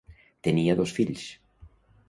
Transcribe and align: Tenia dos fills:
Tenia 0.47 0.77
dos 0.81 0.95
fills: 0.99 1.29